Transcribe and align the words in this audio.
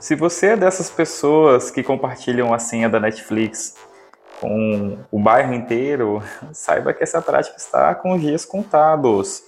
Se 0.00 0.14
você 0.14 0.48
é 0.48 0.56
dessas 0.56 0.88
pessoas 0.88 1.72
que 1.72 1.82
compartilham 1.82 2.54
a 2.54 2.58
senha 2.60 2.88
da 2.88 3.00
Netflix 3.00 3.74
com 4.40 4.96
o 5.10 5.18
bairro 5.18 5.52
inteiro, 5.52 6.22
saiba 6.52 6.94
que 6.94 7.02
essa 7.02 7.20
prática 7.20 7.56
está 7.56 7.96
com 7.96 8.14
os 8.14 8.20
dias 8.20 8.44
contados. 8.44 9.42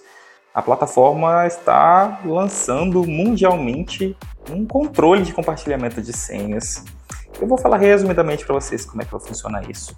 A 0.52 0.60
plataforma 0.60 1.46
está 1.46 2.21
lançando 2.24 3.06
mundialmente 3.06 4.16
um 4.50 4.66
controle 4.66 5.23
de 5.23 5.32
compartilhamento 5.32 6.02
de 6.02 6.12
senhas. 6.12 6.85
Eu 7.41 7.46
vou 7.46 7.57
falar 7.57 7.77
resumidamente 7.77 8.45
para 8.45 8.57
vocês 8.57 8.85
como 8.85 9.03
é 9.03 9.05
que 9.05 9.12
vai 9.12 9.21
funcionar 9.21 9.71
isso. 9.71 9.95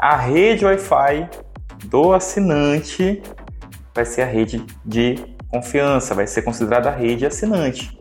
A 0.00 0.16
rede 0.16 0.64
Wi-Fi 0.64 1.28
do 1.84 2.14
assinante 2.14 3.22
vai 3.94 4.06
ser 4.06 4.22
a 4.22 4.26
rede 4.26 4.64
de 4.82 5.36
confiança, 5.50 6.14
vai 6.14 6.26
ser 6.26 6.40
considerada 6.40 6.88
a 6.88 6.92
rede 6.92 7.26
assinante. 7.26 7.98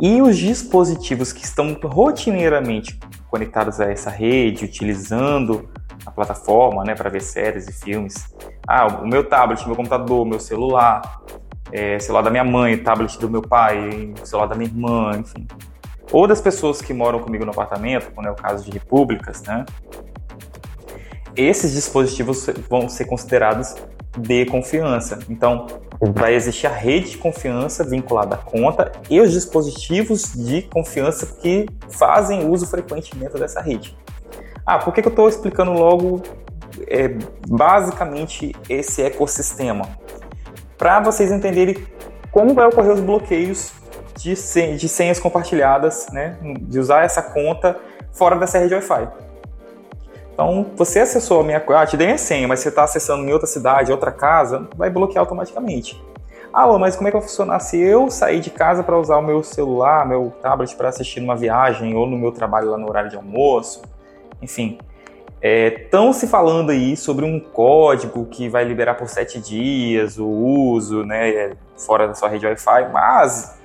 E 0.00 0.20
os 0.20 0.36
dispositivos 0.36 1.32
que 1.32 1.44
estão 1.44 1.78
rotineiramente 1.82 2.98
conectados 3.30 3.80
a 3.80 3.90
essa 3.90 4.10
rede, 4.10 4.64
utilizando 4.64 5.68
a 6.04 6.10
plataforma 6.10 6.84
né, 6.84 6.94
para 6.94 7.08
ver 7.08 7.20
séries 7.20 7.68
e 7.68 7.72
filmes. 7.72 8.34
Ah, 8.66 8.86
o 8.86 9.06
meu 9.06 9.24
tablet, 9.28 9.64
meu 9.66 9.76
computador, 9.76 10.26
meu 10.26 10.40
celular, 10.40 11.22
é, 11.72 11.98
celular 11.98 12.22
da 12.22 12.30
minha 12.30 12.44
mãe, 12.44 12.76
tablet 12.76 13.18
do 13.18 13.28
meu 13.28 13.42
pai, 13.42 14.12
celular 14.24 14.46
da 14.46 14.54
minha 14.54 14.68
irmã, 14.68 15.12
enfim. 15.18 15.46
Ou 16.12 16.26
das 16.26 16.40
pessoas 16.40 16.82
que 16.82 16.92
moram 16.92 17.20
comigo 17.20 17.44
no 17.44 17.50
apartamento, 17.50 18.12
como 18.12 18.28
é 18.28 18.30
o 18.30 18.34
caso 18.34 18.64
de 18.64 18.70
repúblicas, 18.70 19.42
né? 19.42 19.64
Esses 21.34 21.72
dispositivos 21.72 22.46
vão 22.68 22.88
ser 22.88 23.06
considerados 23.06 23.74
de 24.16 24.46
confiança. 24.46 25.18
Então, 25.28 25.66
vai 26.12 26.34
existir 26.34 26.66
a 26.66 26.70
rede 26.70 27.12
de 27.12 27.18
confiança 27.18 27.84
vinculada 27.84 28.34
à 28.34 28.38
conta 28.38 28.92
e 29.08 29.20
os 29.20 29.32
dispositivos 29.32 30.34
de 30.34 30.62
confiança 30.62 31.26
que 31.40 31.66
fazem 31.88 32.48
uso 32.48 32.66
frequentemente 32.66 33.38
dessa 33.38 33.60
rede. 33.60 33.96
Ah, 34.66 34.78
por 34.78 34.92
que, 34.92 35.02
que 35.02 35.08
eu 35.08 35.10
estou 35.10 35.28
explicando 35.28 35.72
logo 35.72 36.22
é, 36.88 37.08
basicamente 37.48 38.54
esse 38.68 39.02
ecossistema? 39.02 39.88
Para 40.76 41.00
vocês 41.00 41.30
entenderem 41.30 41.76
como 42.30 42.54
vai 42.54 42.66
ocorrer 42.66 42.92
os 42.92 43.00
bloqueios 43.00 43.72
de, 44.16 44.34
sen 44.34 44.76
de 44.76 44.88
senhas 44.88 45.20
compartilhadas, 45.20 46.06
né, 46.10 46.36
de 46.62 46.78
usar 46.78 47.04
essa 47.04 47.22
conta 47.22 47.78
fora 48.12 48.36
dessa 48.36 48.58
rede 48.58 48.74
Wi-Fi. 48.74 49.23
Então, 50.34 50.66
você 50.76 50.98
acessou 50.98 51.40
a 51.40 51.44
minha 51.44 51.64
ah, 51.68 51.86
te 51.86 51.96
dei 51.96 52.10
a 52.10 52.18
senha, 52.18 52.48
mas 52.48 52.60
você 52.60 52.68
está 52.68 52.82
acessando 52.82 53.24
em 53.24 53.32
outra 53.32 53.46
cidade, 53.46 53.92
outra 53.92 54.10
casa, 54.10 54.68
vai 54.76 54.90
bloquear 54.90 55.22
automaticamente. 55.22 56.02
Ah, 56.52 56.66
mas 56.76 56.96
como 56.96 57.08
é 57.08 57.10
que 57.10 57.16
vai 57.16 57.26
funcionar 57.26 57.60
se 57.60 57.80
eu 57.80 58.10
sair 58.10 58.40
de 58.40 58.50
casa 58.50 58.82
para 58.82 58.98
usar 58.98 59.16
o 59.18 59.22
meu 59.22 59.42
celular, 59.42 60.06
meu 60.06 60.32
tablet 60.42 60.74
para 60.76 60.88
assistir 60.88 61.20
numa 61.20 61.36
viagem 61.36 61.94
ou 61.94 62.06
no 62.06 62.18
meu 62.18 62.32
trabalho 62.32 62.70
lá 62.70 62.78
no 62.78 62.88
horário 62.88 63.10
de 63.10 63.16
almoço? 63.16 63.82
Enfim, 64.42 64.78
estão 65.40 66.10
é, 66.10 66.12
se 66.12 66.26
falando 66.26 66.70
aí 66.70 66.96
sobre 66.96 67.24
um 67.24 67.38
código 67.38 68.26
que 68.26 68.48
vai 68.48 68.64
liberar 68.64 68.94
por 68.94 69.08
sete 69.08 69.40
dias 69.40 70.18
o 70.18 70.26
uso, 70.26 71.04
né, 71.04 71.52
fora 71.76 72.08
da 72.08 72.14
sua 72.14 72.28
rede 72.28 72.46
Wi-Fi, 72.46 72.88
mas, 72.92 73.58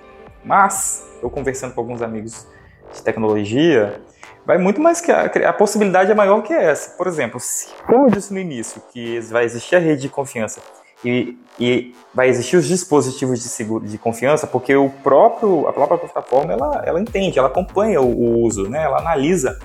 mas, 0.44 1.08
eu 1.22 1.30
conversando 1.30 1.74
com 1.74 1.82
alguns 1.82 2.02
amigos 2.02 2.48
de 2.94 3.02
tecnologia, 3.02 4.02
vai 4.50 4.58
muito 4.58 4.82
mais 4.82 5.00
que 5.00 5.12
a, 5.12 5.26
a 5.26 5.54
possibilidade 5.54 6.12
é 6.12 6.16
maior 6.16 6.42
que 6.42 6.52
essa. 6.52 6.98
Por 6.98 7.06
exemplo, 7.06 7.40
se, 7.40 7.68
como 7.86 8.08
eu 8.08 8.10
disse 8.10 8.34
no 8.34 8.40
início, 8.40 8.82
que 8.92 9.20
vai 9.20 9.46
existir 9.46 9.76
a 9.76 9.80
rede 9.80 10.02
de 10.02 10.10
confiança 10.10 10.60
e, 11.06 11.38
e 11.60 11.96
vai 12.16 12.30
existir 12.30 12.58
os 12.58 12.66
dispositivos 12.66 13.38
de 13.38 13.48
seguro 13.48 13.86
de 13.86 13.96
confiança, 14.00 14.48
porque 14.48 14.76
o 14.76 14.90
próprio 14.90 15.68
a 15.68 15.72
própria 15.72 16.00
plataforma 16.00 16.52
ela, 16.52 16.82
ela 16.84 17.00
entende, 17.00 17.38
ela 17.38 17.48
acompanha 17.48 18.02
o, 18.02 18.08
o 18.08 18.40
uso, 18.40 18.68
né? 18.68 18.86
Ela 18.86 18.98
analisa 18.98 19.60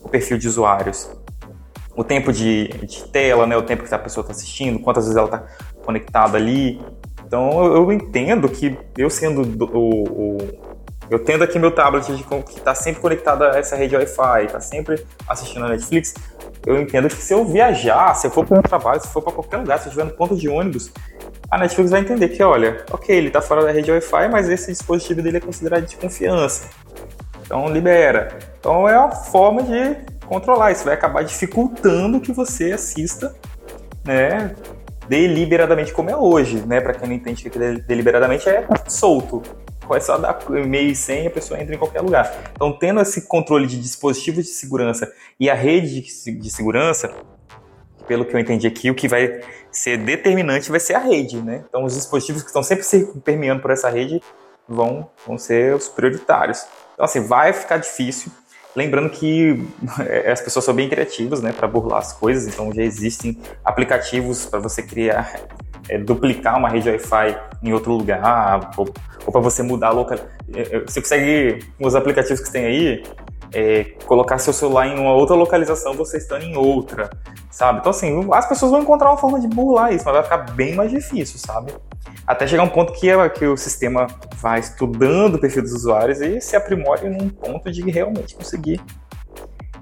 o 0.00 0.08
perfil 0.08 0.38
de 0.38 0.46
usuários, 0.46 1.10
o 1.96 2.04
tempo 2.04 2.32
de, 2.32 2.68
de 2.68 3.08
tela, 3.08 3.44
né? 3.44 3.56
O 3.56 3.62
tempo 3.62 3.82
que 3.82 3.92
a 3.92 3.98
pessoa 3.98 4.22
está 4.22 4.30
assistindo, 4.30 4.78
quantas 4.78 5.06
vezes 5.06 5.16
ela 5.16 5.26
está 5.26 5.44
conectada 5.84 6.38
ali. 6.38 6.80
Então 7.26 7.64
eu, 7.64 7.74
eu, 7.74 7.92
entendo 7.92 8.48
que 8.48 8.78
eu 8.96 9.10
sendo 9.10 9.66
o, 9.76 10.36
o 10.36 10.67
eu 11.10 11.18
tendo 11.18 11.44
aqui 11.44 11.58
meu 11.58 11.70
tablet 11.70 12.04
que 12.06 12.58
está 12.58 12.74
sempre 12.74 13.00
conectado 13.00 13.44
a 13.44 13.58
essa 13.58 13.76
rede 13.76 13.96
Wi-Fi, 13.96 14.44
está 14.44 14.60
sempre 14.60 15.04
assistindo 15.26 15.64
a 15.64 15.68
Netflix, 15.68 16.14
eu 16.66 16.80
entendo 16.80 17.08
que 17.08 17.16
se 17.16 17.32
eu 17.32 17.44
viajar, 17.44 18.14
se 18.14 18.26
eu 18.26 18.30
for 18.30 18.44
para 18.44 18.58
um 18.58 18.62
trabalho, 18.62 19.00
se 19.00 19.08
for 19.08 19.22
para 19.22 19.32
qualquer 19.32 19.58
lugar, 19.58 19.78
se 19.78 19.86
eu 19.86 19.90
estiver 19.90 20.04
no 20.04 20.12
ponto 20.12 20.36
de 20.36 20.48
ônibus, 20.48 20.92
a 21.50 21.56
Netflix 21.56 21.90
vai 21.90 22.00
entender 22.00 22.28
que, 22.28 22.42
olha, 22.42 22.84
ok, 22.90 23.16
ele 23.16 23.28
está 23.28 23.40
fora 23.40 23.64
da 23.64 23.72
rede 23.72 23.90
Wi-Fi, 23.90 24.28
mas 24.28 24.48
esse 24.48 24.70
dispositivo 24.70 25.22
dele 25.22 25.38
é 25.38 25.40
considerado 25.40 25.86
de 25.86 25.96
confiança. 25.96 26.68
Então 27.42 27.66
libera. 27.70 28.38
Então 28.60 28.86
é 28.86 28.98
uma 28.98 29.10
forma 29.10 29.62
de 29.62 29.96
controlar. 30.26 30.70
Isso 30.72 30.84
vai 30.84 30.92
acabar 30.92 31.24
dificultando 31.24 32.20
que 32.20 32.30
você 32.30 32.72
assista, 32.72 33.34
né? 34.04 34.54
Deliberadamente 35.08 35.90
como 35.90 36.10
é 36.10 36.16
hoje, 36.16 36.62
né? 36.66 36.82
Para 36.82 36.92
quem 36.92 37.08
não 37.08 37.16
entende 37.16 37.48
que 37.48 37.58
deliberadamente 37.58 38.46
é 38.46 38.66
solto 38.86 39.42
é 39.96 40.00
só 40.00 40.18
dar 40.18 40.38
e-mail 40.50 40.90
e 40.90 40.96
senha, 40.96 41.28
a 41.28 41.32
pessoa 41.32 41.60
entra 41.60 41.74
em 41.74 41.78
qualquer 41.78 42.00
lugar. 42.00 42.52
Então, 42.52 42.72
tendo 42.72 43.00
esse 43.00 43.22
controle 43.22 43.66
de 43.66 43.80
dispositivos 43.80 44.44
de 44.44 44.50
segurança 44.50 45.12
e 45.38 45.48
a 45.48 45.54
rede 45.54 46.02
de 46.02 46.50
segurança, 46.50 47.12
pelo 48.06 48.24
que 48.24 48.34
eu 48.34 48.40
entendi 48.40 48.66
aqui, 48.66 48.90
o 48.90 48.94
que 48.94 49.06
vai 49.06 49.40
ser 49.70 49.98
determinante 49.98 50.70
vai 50.70 50.80
ser 50.80 50.94
a 50.94 50.98
rede, 50.98 51.36
né? 51.42 51.64
Então, 51.68 51.84
os 51.84 51.94
dispositivos 51.94 52.42
que 52.42 52.48
estão 52.48 52.62
sempre 52.62 52.84
se 52.84 53.04
permeando 53.24 53.60
por 53.60 53.70
essa 53.70 53.90
rede 53.90 54.20
vão, 54.66 55.10
vão 55.26 55.38
ser 55.38 55.74
os 55.74 55.88
prioritários. 55.88 56.66
Então, 56.94 57.04
assim, 57.04 57.20
vai 57.20 57.52
ficar 57.52 57.76
difícil. 57.76 58.32
Lembrando 58.74 59.10
que 59.10 59.62
as 60.30 60.40
pessoas 60.40 60.64
são 60.64 60.74
bem 60.74 60.88
criativas, 60.88 61.42
né, 61.42 61.52
para 61.52 61.68
burlar 61.68 61.98
as 61.98 62.12
coisas, 62.12 62.52
então 62.52 62.72
já 62.72 62.82
existem 62.82 63.38
aplicativos 63.64 64.46
para 64.46 64.58
você 64.58 64.82
criar 64.82 65.40
é, 65.88 65.98
duplicar 65.98 66.58
uma 66.58 66.68
rede 66.68 66.88
Wi-Fi 66.88 67.38
em 67.62 67.72
outro 67.72 67.92
lugar, 67.92 68.70
ou, 68.76 68.88
ou 69.26 69.32
para 69.32 69.40
você 69.40 69.62
mudar 69.62 69.88
a 69.88 69.92
local. 69.92 70.18
É, 70.54 70.76
é, 70.76 70.80
você 70.80 71.00
consegue, 71.00 71.64
os 71.80 71.94
aplicativos 71.94 72.40
que 72.40 72.50
tem 72.50 72.64
aí, 72.64 73.02
é, 73.52 73.84
colocar 74.04 74.38
seu 74.38 74.52
celular 74.52 74.86
em 74.86 74.98
uma 74.98 75.12
outra 75.12 75.34
localização, 75.34 75.94
você 75.94 76.18
estando 76.18 76.42
em 76.42 76.56
outra, 76.56 77.10
sabe? 77.50 77.80
Então, 77.80 77.90
assim, 77.90 78.28
as 78.32 78.48
pessoas 78.48 78.70
vão 78.70 78.82
encontrar 78.82 79.10
uma 79.10 79.16
forma 79.16 79.40
de 79.40 79.48
burlar 79.48 79.92
isso, 79.92 80.04
mas 80.04 80.14
vai 80.14 80.22
ficar 80.22 80.38
bem 80.52 80.74
mais 80.74 80.90
difícil, 80.90 81.38
sabe? 81.38 81.72
Até 82.26 82.46
chegar 82.46 82.62
um 82.62 82.68
ponto 82.68 82.92
que, 82.92 83.08
é, 83.08 83.28
que 83.28 83.46
o 83.46 83.56
sistema 83.56 84.06
vai 84.36 84.60
estudando 84.60 85.36
o 85.36 85.38
perfil 85.38 85.62
dos 85.62 85.72
usuários 85.72 86.20
e 86.20 86.40
se 86.40 86.56
aprimore 86.56 87.08
num 87.08 87.30
ponto 87.30 87.70
de 87.70 87.82
realmente 87.90 88.34
conseguir 88.34 88.80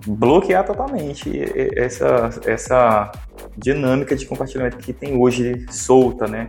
bloquear 0.07 0.65
totalmente 0.65 1.33
essa, 1.77 2.31
essa 2.45 3.11
dinâmica 3.57 4.15
de 4.15 4.27
compartilhamento 4.27 4.77
que 4.79 4.93
tem 4.93 5.17
hoje 5.17 5.65
solta, 5.71 6.27
né? 6.27 6.49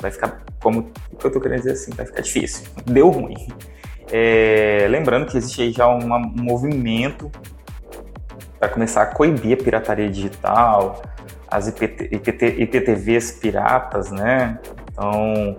Vai 0.00 0.10
ficar, 0.10 0.44
como 0.60 0.90
o 1.12 1.16
que 1.16 1.26
eu 1.26 1.30
tô 1.30 1.40
querendo 1.40 1.58
dizer 1.58 1.72
assim, 1.72 1.92
vai 1.92 2.06
ficar 2.06 2.20
difícil. 2.20 2.66
Deu 2.86 3.08
ruim. 3.10 3.48
É, 4.10 4.86
lembrando 4.88 5.26
que 5.26 5.36
existe 5.36 5.62
aí 5.62 5.72
já 5.72 5.88
um 5.88 6.00
movimento 6.36 7.30
para 8.58 8.68
começar 8.68 9.02
a 9.02 9.06
coibir 9.06 9.58
a 9.58 9.62
pirataria 9.62 10.08
digital, 10.08 11.02
as 11.50 11.68
IPT, 11.68 12.08
IPT, 12.12 12.46
IPTVs 12.62 13.32
piratas, 13.32 14.10
né? 14.10 14.58
Então, 14.90 15.56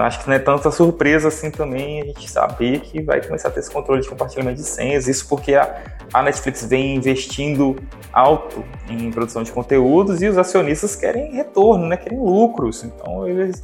acho 0.00 0.20
que 0.20 0.28
não 0.28 0.34
é 0.34 0.38
tanta 0.38 0.70
surpresa 0.70 1.28
assim 1.28 1.50
também 1.50 2.02
a 2.02 2.04
gente 2.06 2.30
saber 2.30 2.80
que 2.80 3.02
vai 3.02 3.24
começar 3.24 3.48
a 3.48 3.50
ter 3.50 3.60
esse 3.60 3.70
controle 3.70 4.02
de 4.02 4.08
compartilhamento 4.08 4.56
de 4.56 4.66
senhas. 4.66 5.08
Isso 5.08 5.26
porque 5.28 5.54
a, 5.54 5.82
a 6.12 6.22
Netflix 6.22 6.64
vem 6.64 6.96
investindo 6.96 7.76
alto 8.12 8.64
em 8.88 9.10
produção 9.10 9.42
de 9.42 9.52
conteúdos 9.52 10.22
e 10.22 10.26
os 10.28 10.36
acionistas 10.36 10.96
querem 10.96 11.32
retorno, 11.32 11.86
né? 11.86 11.96
querem 11.96 12.18
lucros. 12.18 12.84
Então 12.84 13.26
eles, 13.26 13.62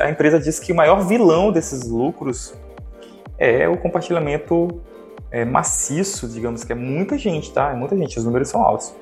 a 0.00 0.08
empresa 0.08 0.38
diz 0.38 0.58
que 0.58 0.72
o 0.72 0.74
maior 0.74 1.06
vilão 1.06 1.52
desses 1.52 1.88
lucros 1.88 2.54
é 3.38 3.68
o 3.68 3.76
compartilhamento 3.76 4.80
é, 5.30 5.44
maciço, 5.44 6.28
digamos 6.28 6.64
que 6.64 6.72
é 6.72 6.76
muita 6.76 7.18
gente, 7.18 7.52
tá? 7.52 7.70
É 7.70 7.74
muita 7.74 7.96
gente, 7.96 8.18
os 8.18 8.24
números 8.24 8.48
são 8.48 8.62
altos. 8.62 8.94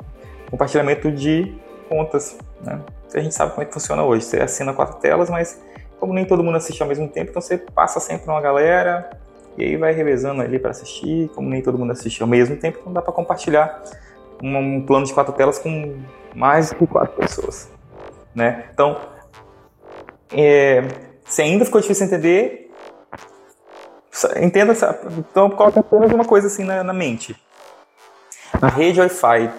Compartilhamento 0.51 1.11
de 1.13 1.55
contas, 1.89 2.37
né? 2.63 2.81
A 3.15 3.21
gente 3.21 3.35
sabe 3.35 3.53
como 3.53 3.63
é 3.63 3.67
que 3.67 3.73
funciona 3.73 4.03
hoje. 4.03 4.25
Você 4.25 4.41
assina 4.41 4.73
quatro 4.73 4.97
telas, 4.97 5.31
mas 5.31 5.61
como 6.05 6.13
nem 6.13 6.27
todo 6.27 6.45
mundo 6.45 6.59
assiste 6.59 6.83
ao 6.83 6.87
mesmo 6.87 7.09
tempo, 7.09 7.31
então 7.31 7.41
você 7.41 7.57
passa 7.57 7.99
sempre 7.99 8.29
uma 8.29 8.39
galera 8.39 9.09
e 9.57 9.65
aí 9.65 9.77
vai 9.79 9.91
revezando 9.95 10.43
ali 10.43 10.59
para 10.59 10.71
assistir. 10.71 11.31
Como 11.35 11.49
nem 11.49 11.63
todo 11.63 11.79
mundo 11.79 11.93
assiste 11.93 12.21
ao 12.21 12.29
mesmo 12.29 12.57
tempo, 12.57 12.81
não 12.85 12.93
dá 12.93 13.01
para 13.01 13.11
compartilhar 13.11 13.83
um, 14.43 14.85
plano 14.85 15.07
de 15.07 15.15
quatro 15.15 15.33
telas 15.33 15.59
com 15.59 15.97
mais 16.35 16.69
de 16.79 16.87
quatro 16.87 17.17
pessoas, 17.17 17.71
né? 18.35 18.67
Então, 18.75 19.01
é, 20.31 20.83
se 21.25 21.41
ainda 21.41 21.65
ficou 21.65 21.81
difícil 21.81 22.05
entender, 22.05 22.71
entenda, 24.43 24.75
então 25.19 25.49
coloca 25.49 25.81
apenas 25.81 26.13
uma 26.13 26.27
coisa 26.27 26.49
assim 26.49 26.65
na, 26.65 26.85
na 26.85 26.93
mente. 26.93 27.35
A 28.61 28.69
rede 28.69 29.01
Wi-Fi 29.01 29.51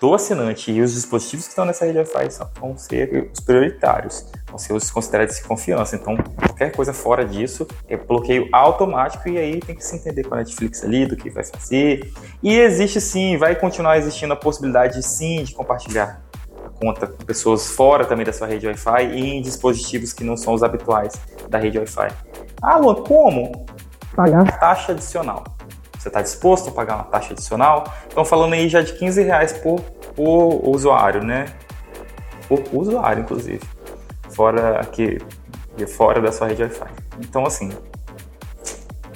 do 0.00 0.14
assinante 0.14 0.70
e 0.70 0.80
os 0.80 0.94
dispositivos 0.94 1.46
que 1.46 1.50
estão 1.50 1.64
nessa 1.64 1.84
rede 1.84 1.98
Wi-Fi 1.98 2.28
vão 2.60 2.76
ser 2.76 3.30
os 3.32 3.40
prioritários, 3.40 4.24
vão 4.48 4.58
ser 4.58 4.72
os 4.72 4.90
considerados 4.90 5.36
de 5.36 5.42
confiança. 5.42 5.96
Então, 5.96 6.16
qualquer 6.16 6.70
coisa 6.72 6.92
fora 6.92 7.24
disso 7.24 7.66
é 7.88 7.96
bloqueio 7.96 8.48
automático 8.52 9.28
e 9.28 9.38
aí 9.38 9.58
tem 9.58 9.74
que 9.74 9.84
se 9.84 9.96
entender 9.96 10.24
com 10.24 10.34
a 10.34 10.38
Netflix 10.38 10.84
ali 10.84 11.04
do 11.04 11.16
que 11.16 11.30
vai 11.30 11.44
fazer. 11.44 12.12
E 12.42 12.54
existe 12.54 13.00
sim, 13.00 13.36
vai 13.36 13.56
continuar 13.56 13.98
existindo 13.98 14.32
a 14.32 14.36
possibilidade 14.36 15.02
sim 15.02 15.42
de 15.42 15.52
compartilhar 15.52 16.22
a 16.64 16.68
conta 16.68 17.06
com 17.08 17.24
pessoas 17.24 17.70
fora 17.70 18.04
também 18.04 18.24
da 18.24 18.32
sua 18.32 18.46
rede 18.46 18.66
Wi-Fi 18.66 19.06
e 19.06 19.36
em 19.36 19.42
dispositivos 19.42 20.12
que 20.12 20.22
não 20.22 20.36
são 20.36 20.54
os 20.54 20.62
habituais 20.62 21.14
da 21.48 21.58
rede 21.58 21.78
Wi-Fi. 21.78 22.08
Ah, 22.62 22.76
Luan, 22.76 23.02
como? 23.02 23.66
Pagar 24.14 24.60
taxa 24.60 24.92
adicional. 24.92 25.42
Você 26.02 26.08
está 26.08 26.20
disposto 26.20 26.68
a 26.68 26.72
pagar 26.72 26.96
uma 26.96 27.04
taxa 27.04 27.32
adicional? 27.32 27.84
Estão 28.08 28.24
falando 28.24 28.54
aí 28.54 28.68
já 28.68 28.82
de 28.82 28.92
15 28.94 29.22
reais 29.22 29.52
por, 29.52 29.80
por 30.16 30.68
usuário, 30.68 31.22
né? 31.22 31.46
Por 32.48 32.60
usuário, 32.72 33.22
inclusive. 33.22 33.60
Fora 34.30 34.80
aqui, 34.80 35.18
fora 35.86 36.20
da 36.20 36.32
sua 36.32 36.48
rede 36.48 36.64
Wi-Fi. 36.64 36.90
Então, 37.20 37.46
assim, 37.46 37.70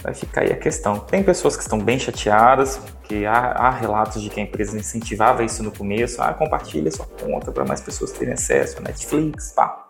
vai 0.01 0.15
ficar 0.15 0.43
aí 0.43 0.53
a 0.53 0.57
questão. 0.57 1.01
Tem 1.01 1.25
pessoas 1.25 1.57
que 1.57 1.63
estão 1.63 1.81
bem 1.81 1.99
chateadas, 1.99 2.81
que 3.03 3.27
há, 3.27 3.37
há 3.37 3.71
relatos 3.71 4.23
de 4.23 4.31
que 4.31 4.39
a 4.39 4.45
empresa 4.45 4.79
incentivava 4.79 5.43
isso 5.43 5.65
no 5.65 5.73
começo. 5.73 6.23
Ah, 6.23 6.33
compartilha 6.33 6.89
sua 6.93 7.07
conta 7.07 7.51
para 7.51 7.65
mais 7.65 7.81
pessoas 7.81 8.13
terem 8.13 8.35
acesso 8.35 8.79
a 8.79 8.83
Netflix, 8.83 9.51
pá. 9.51 9.89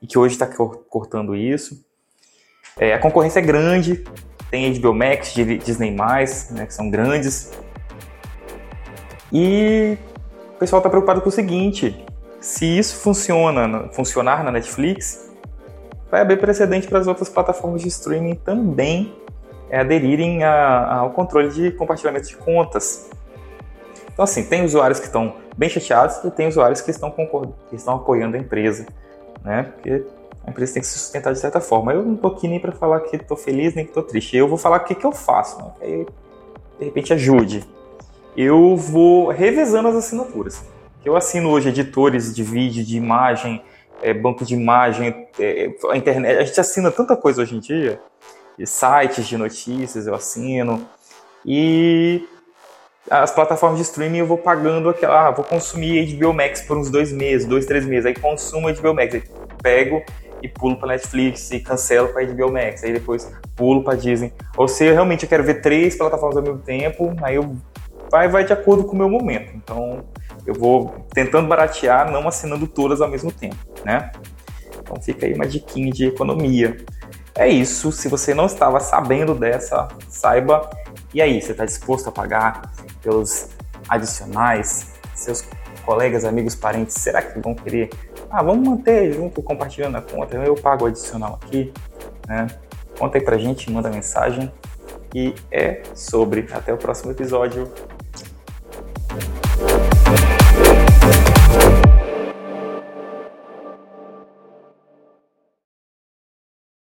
E 0.00 0.06
que 0.06 0.18
hoje 0.18 0.32
está 0.32 0.46
cortando 0.46 1.36
isso. 1.36 1.84
É, 2.78 2.94
a 2.94 2.98
concorrência 2.98 3.38
é 3.38 3.42
grande, 3.42 4.02
tem 4.50 4.72
HBO 4.78 4.94
Max, 4.94 5.34
Disney+, 5.34 5.90
né, 5.90 6.66
que 6.66 6.74
são 6.74 6.90
grandes. 6.90 7.52
E 9.32 9.98
o 10.54 10.58
pessoal 10.58 10.80
está 10.80 10.88
preocupado 10.88 11.20
com 11.20 11.28
o 11.28 11.32
seguinte, 11.32 12.04
se 12.40 12.78
isso 12.78 12.96
funciona, 12.96 13.88
funcionar 13.92 14.42
na 14.42 14.50
Netflix, 14.50 15.30
vai 16.10 16.22
abrir 16.22 16.38
precedente 16.38 16.88
para 16.88 16.98
as 16.98 17.06
outras 17.06 17.28
plataformas 17.28 17.82
de 17.82 17.88
streaming 17.88 18.34
também 18.36 19.14
é, 19.70 19.80
aderirem 19.80 20.44
a, 20.44 20.94
ao 20.94 21.10
controle 21.10 21.50
de 21.50 21.70
compartilhamento 21.72 22.28
de 22.28 22.36
contas. 22.36 23.10
Então, 24.12 24.24
assim, 24.24 24.44
tem 24.44 24.64
usuários 24.64 24.98
que 24.98 25.06
estão 25.06 25.34
bem 25.56 25.68
chateados 25.68 26.24
e 26.24 26.30
tem 26.30 26.48
usuários 26.48 26.80
que 26.80 26.90
estão, 26.90 27.10
que 27.10 27.76
estão 27.76 27.96
apoiando 27.96 28.36
a 28.36 28.40
empresa, 28.40 28.86
né? 29.44 29.64
Porque 29.74 30.04
a 30.46 30.50
empresa 30.50 30.74
tem 30.74 30.82
que 30.82 30.88
se 30.88 30.98
sustentar 30.98 31.32
de 31.32 31.38
certa 31.38 31.60
forma. 31.60 31.92
Eu 31.92 32.02
não 32.02 32.16
tô 32.16 32.28
aqui 32.28 32.48
nem 32.48 32.58
para 32.58 32.72
falar 32.72 33.00
que 33.00 33.18
tô 33.18 33.36
feliz 33.36 33.74
nem 33.74 33.84
que 33.84 33.92
tô 33.92 34.02
triste. 34.02 34.36
Eu 34.36 34.48
vou 34.48 34.58
falar 34.58 34.78
o 34.78 34.84
que, 34.84 34.94
que 34.94 35.04
eu 35.04 35.12
faço, 35.12 35.58
né? 35.58 35.70
Aí, 35.80 36.06
de 36.78 36.84
repente, 36.84 37.12
ajude. 37.12 37.64
Eu 38.36 38.76
vou 38.76 39.28
revezando 39.28 39.88
as 39.88 39.96
assinaturas. 39.96 40.62
Eu 41.04 41.16
assino 41.16 41.50
hoje 41.50 41.68
editores 41.68 42.34
de 42.34 42.42
vídeo, 42.42 42.84
de 42.84 42.96
imagem, 42.96 43.62
é, 44.02 44.14
banco 44.14 44.44
de 44.44 44.54
imagem, 44.54 45.26
é, 45.38 45.70
a 45.90 45.96
internet. 45.96 46.38
A 46.38 46.44
gente 46.44 46.60
assina 46.60 46.90
tanta 46.90 47.16
coisa 47.16 47.42
hoje 47.42 47.56
em 47.56 47.60
dia. 47.60 48.00
E 48.58 48.66
sites 48.66 49.26
de 49.26 49.36
notícias 49.36 50.06
eu 50.06 50.14
assino. 50.14 50.86
E 51.44 52.26
as 53.10 53.30
plataformas 53.30 53.78
de 53.78 53.84
streaming 53.84 54.18
eu 54.18 54.26
vou 54.26 54.38
pagando 54.38 54.88
aquela. 54.88 55.28
Ah, 55.28 55.30
vou 55.30 55.44
consumir 55.44 56.14
HBO 56.14 56.32
Max 56.32 56.62
por 56.62 56.76
uns 56.76 56.90
dois 56.90 57.12
meses, 57.12 57.46
dois, 57.46 57.66
três 57.66 57.84
meses. 57.86 58.06
Aí 58.06 58.14
consumo 58.14 58.72
HBO 58.72 58.94
Max. 58.94 59.14
Aí 59.14 59.22
pego 59.62 60.02
e 60.42 60.48
pulo 60.48 60.76
para 60.76 60.88
Netflix 60.88 61.50
e 61.50 61.60
cancelo 61.60 62.08
para 62.08 62.24
HBO 62.24 62.52
Max, 62.52 62.84
aí 62.84 62.92
depois 62.92 63.32
pulo 63.56 63.82
para 63.82 63.96
Disney. 63.96 64.32
Ou 64.56 64.68
se 64.68 64.84
eu 64.84 64.92
realmente 64.92 65.24
eu 65.24 65.28
quero 65.28 65.44
ver 65.44 65.60
três 65.60 65.96
plataformas 65.96 66.36
ao 66.36 66.42
mesmo 66.42 66.58
tempo, 66.58 67.14
aí 67.22 67.36
eu 67.36 67.56
vai 68.10 68.28
vai 68.28 68.44
de 68.44 68.52
acordo 68.52 68.84
com 68.84 68.92
o 68.92 68.98
meu 68.98 69.08
momento. 69.08 69.52
Então 69.54 70.04
eu 70.46 70.54
vou 70.54 71.06
tentando 71.12 71.48
baratear, 71.48 72.10
não 72.10 72.26
assinando 72.26 72.66
todas 72.66 73.00
ao 73.00 73.08
mesmo 73.08 73.30
tempo, 73.30 73.56
né? 73.84 74.10
Então 74.80 75.00
fica 75.02 75.26
aí 75.26 75.34
uma 75.34 75.46
diquinha 75.46 75.92
de 75.92 76.06
economia. 76.06 76.76
É 77.34 77.46
isso. 77.46 77.92
Se 77.92 78.08
você 78.08 78.34
não 78.34 78.46
estava 78.46 78.80
sabendo 78.80 79.34
dessa, 79.34 79.88
saiba. 80.08 80.68
E 81.14 81.22
aí, 81.22 81.40
você 81.40 81.52
está 81.52 81.64
disposto 81.64 82.08
a 82.08 82.12
pagar 82.12 82.72
pelos 83.00 83.50
adicionais? 83.88 84.92
Seus 85.14 85.46
colegas, 85.84 86.24
amigos, 86.24 86.54
parentes, 86.54 86.96
será 86.96 87.22
que 87.22 87.38
vão 87.40 87.54
querer 87.54 87.90
ah, 88.30 88.42
vamos 88.42 88.68
manter 88.68 89.12
junto 89.12 89.42
compartilhando 89.42 89.96
a 89.96 90.02
conta, 90.02 90.36
eu 90.36 90.54
pago 90.54 90.86
adicional 90.86 91.38
aqui, 91.42 91.72
né? 92.26 92.46
Conta 92.98 93.18
aí 93.18 93.24
pra 93.24 93.38
gente, 93.38 93.70
manda 93.70 93.88
mensagem. 93.88 94.52
E 95.14 95.34
é 95.50 95.82
sobre. 95.94 96.46
Até 96.52 96.72
o 96.72 96.76
próximo 96.76 97.12
episódio. 97.12 97.70